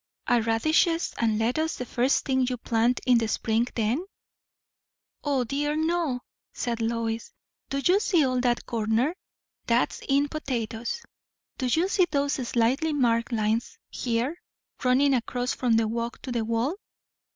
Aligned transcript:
"Are 0.25 0.41
radishes 0.41 1.13
and 1.19 1.37
lettuce 1.37 1.75
the 1.75 1.85
first 1.85 2.25
thing 2.25 2.47
you 2.49 2.57
plant 2.57 2.99
in 3.05 3.19
the 3.19 3.27
spring, 3.27 3.67
then?" 3.75 4.03
"O 5.23 5.43
dear, 5.43 5.75
no!" 5.75 6.21
said 6.53 6.81
Lois. 6.81 7.31
"Do 7.69 7.83
you 7.85 7.99
see 7.99 8.25
all 8.25 8.39
that 8.41 8.65
corner? 8.65 9.13
that's 9.67 10.01
in 10.09 10.27
potatoes. 10.27 11.03
Do 11.59 11.67
you 11.67 11.87
see 11.87 12.07
those 12.09 12.33
slightly 12.47 12.93
marked 12.93 13.31
lines 13.31 13.77
here, 13.91 14.35
running 14.83 15.13
across 15.13 15.53
from 15.53 15.73
the 15.73 15.87
walk 15.87 16.19
to 16.23 16.31
the 16.31 16.45
wall? 16.45 16.77